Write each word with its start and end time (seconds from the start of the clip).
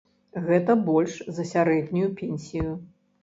Гэта 0.45 0.75
больш 0.87 1.13
за 1.37 1.45
сярэднюю 1.51 2.09
пенсію! 2.21 2.71